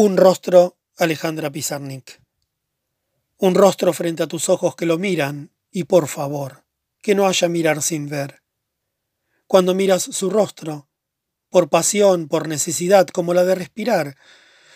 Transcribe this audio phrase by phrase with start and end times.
[0.00, 2.22] Un rostro, Alejandra Pizarnik.
[3.38, 6.64] Un rostro frente a tus ojos que lo miran, y por favor,
[7.02, 8.44] que no haya mirar sin ver.
[9.48, 10.88] Cuando miras su rostro,
[11.50, 14.16] por pasión, por necesidad como la de respirar,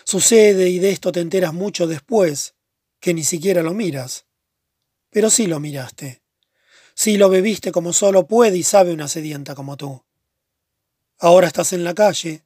[0.03, 2.55] sucede y de esto te enteras mucho después,
[2.99, 4.25] que ni siquiera lo miras.
[5.09, 6.21] Pero sí lo miraste.
[6.95, 10.03] Sí lo bebiste como solo puede y sabe una sedienta como tú.
[11.17, 12.43] Ahora estás en la calle,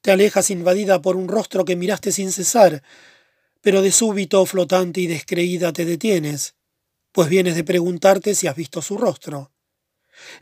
[0.00, 2.82] te alejas invadida por un rostro que miraste sin cesar,
[3.60, 6.54] pero de súbito, flotante y descreída te detienes,
[7.12, 9.52] pues vienes de preguntarte si has visto su rostro.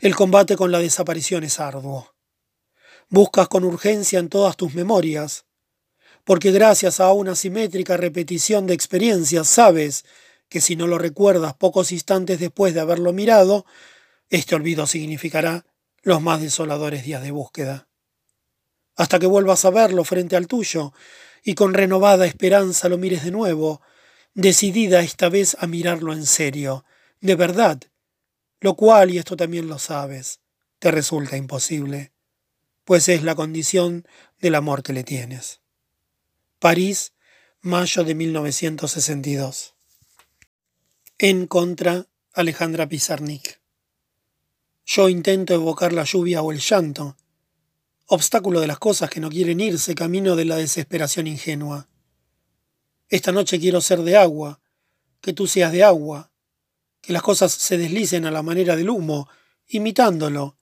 [0.01, 2.15] El combate con la desaparición es arduo.
[3.09, 5.45] Buscas con urgencia en todas tus memorias,
[6.23, 10.05] porque gracias a una simétrica repetición de experiencias sabes
[10.47, 13.65] que si no lo recuerdas pocos instantes después de haberlo mirado,
[14.29, 15.65] este olvido significará
[16.01, 17.88] los más desoladores días de búsqueda.
[18.99, 20.91] Hasta que vuelvas a verlo frente al tuyo
[21.41, 23.81] y con renovada esperanza lo mires de nuevo,
[24.33, 26.83] decidida esta vez a mirarlo en serio,
[27.21, 27.79] de verdad,
[28.59, 30.41] lo cual, y esto también lo sabes,
[30.79, 32.11] te resulta imposible,
[32.83, 34.05] pues es la condición
[34.41, 35.61] del amor que le tienes.
[36.59, 37.13] París,
[37.61, 39.75] mayo de 1962.
[41.19, 43.61] En contra, Alejandra Pizarnik.
[44.85, 47.15] Yo intento evocar la lluvia o el llanto,
[48.11, 51.87] obstáculo de las cosas que no quieren irse, camino de la desesperación ingenua.
[53.07, 54.61] Esta noche quiero ser de agua,
[55.21, 56.31] que tú seas de agua,
[57.01, 59.29] que las cosas se deslicen a la manera del humo,
[59.67, 60.57] imitándolo,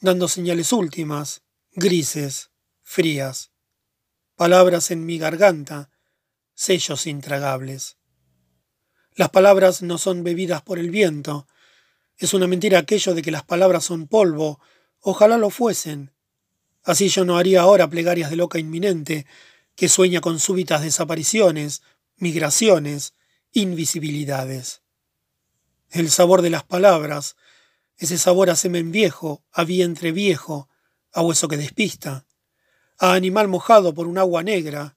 [0.00, 2.50] dando señales últimas, grises,
[2.82, 3.52] frías,
[4.34, 5.90] palabras en mi garganta,
[6.54, 7.98] sellos intragables.
[9.14, 11.46] Las palabras no son bebidas por el viento.
[12.16, 14.60] Es una mentira aquello de que las palabras son polvo.
[15.00, 16.15] Ojalá lo fuesen.
[16.86, 19.26] Así yo no haría ahora plegarias de loca inminente,
[19.74, 21.82] que sueña con súbitas desapariciones,
[22.16, 23.14] migraciones,
[23.52, 24.82] invisibilidades.
[25.90, 27.34] El sabor de las palabras,
[27.96, 30.68] ese sabor a semen viejo, a vientre viejo,
[31.12, 32.24] a hueso que despista,
[32.98, 34.96] a animal mojado por un agua negra.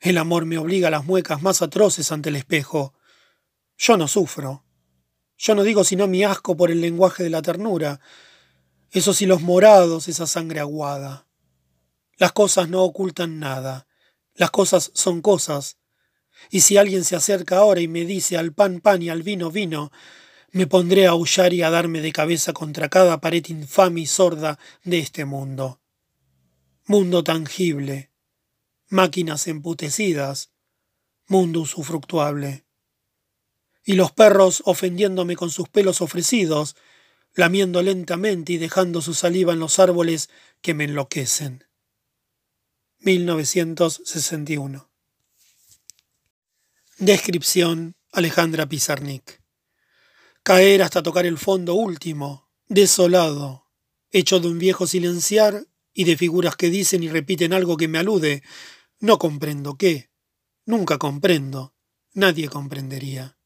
[0.00, 2.92] El amor me obliga a las muecas más atroces ante el espejo,
[3.78, 4.62] yo no sufro.
[5.38, 7.98] Yo no digo sino mi asco por el lenguaje de la ternura,
[8.90, 11.26] esos hilos morados, esa sangre aguada.
[12.16, 13.86] Las cosas no ocultan nada,
[14.34, 15.78] las cosas son cosas,
[16.50, 19.50] y si alguien se acerca ahora y me dice al pan pan y al vino
[19.50, 19.90] vino,
[20.50, 24.58] me pondré a aullar y a darme de cabeza contra cada pared infame y sorda
[24.82, 25.80] de este mundo.
[26.86, 28.10] Mundo tangible,
[28.88, 30.50] máquinas emputecidas,
[31.26, 32.64] mundo usufructuable.
[33.84, 36.76] Y los perros ofendiéndome con sus pelos ofrecidos,
[37.38, 40.28] lamiendo lentamente y dejando su saliva en los árboles
[40.60, 41.64] que me enloquecen.
[42.98, 44.90] 1961
[46.98, 49.40] Descripción Alejandra Pizarnik
[50.42, 53.66] Caer hasta tocar el fondo último, desolado,
[54.10, 57.98] hecho de un viejo silenciar y de figuras que dicen y repiten algo que me
[57.98, 58.42] alude.
[58.98, 60.10] No comprendo qué.
[60.66, 61.72] Nunca comprendo.
[62.14, 63.38] Nadie comprendería.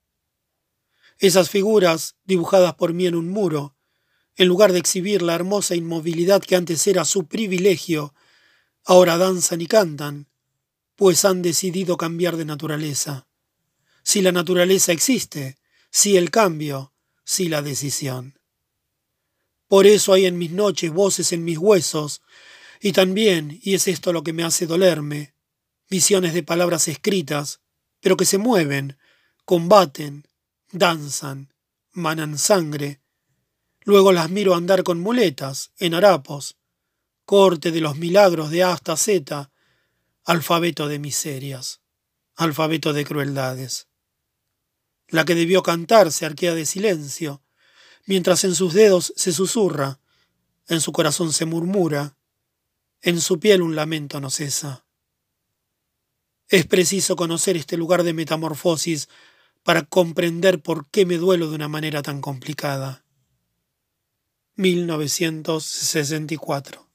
[1.19, 3.77] Esas figuras, dibujadas por mí en un muro,
[4.43, 8.15] en lugar de exhibir la hermosa inmovilidad que antes era su privilegio,
[8.85, 10.29] ahora danzan y cantan,
[10.97, 13.29] pues han decidido cambiar de naturaleza.
[14.03, 15.59] Si la naturaleza existe,
[15.91, 16.93] si el cambio,
[17.25, 18.39] si la decisión.
[19.69, 22.23] Por eso hay en mis noches voces en mis huesos,
[22.81, 25.35] y también, y es esto lo que me hace dolerme,
[25.89, 27.61] visiones de palabras escritas,
[28.01, 28.99] pero que se mueven,
[29.45, 30.27] combaten,
[30.73, 31.55] danzan,
[31.93, 33.02] manan sangre.
[33.85, 36.57] Luego las miro andar con muletas, en harapos,
[37.25, 39.51] corte de los milagros de A hasta Z,
[40.25, 41.81] alfabeto de miserias,
[42.37, 43.89] alfabeto de crueldades.
[45.09, 47.43] La que debió cantar se arquea de silencio,
[48.07, 50.01] mientras en sus dedos se susurra,
[50.69, 52.17] en su corazón se murmura,
[53.01, 54.85] en su piel un lamento no cesa.
[56.49, 59.09] Es preciso conocer este lugar de metamorfosis
[59.63, 63.02] para comprender por qué me duelo de una manera tan complicada.
[64.57, 66.92] 1964